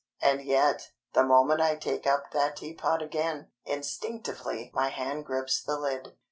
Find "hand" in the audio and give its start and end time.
4.89-5.27